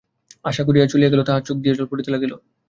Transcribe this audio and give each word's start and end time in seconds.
আশা 0.45 0.61
রাগিয়া 0.63 0.91
চলিয়া 0.91 1.11
গেল–তাহার 1.11 1.45
চোখ 1.47 1.57
দিয়া 1.59 1.75
জল 1.77 1.85
পড়িতে 1.91 2.09
লাগিল। 2.13 2.33